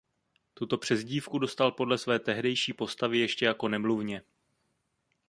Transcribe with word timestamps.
Tuto 0.53 0.77
přezdívku 0.77 1.39
dostal 1.39 1.71
podle 1.71 1.97
své 1.97 2.19
tehdejší 2.19 2.73
postavy 2.73 3.17
ještě 3.19 3.45
jako 3.45 3.67
nemluvně. 3.67 4.21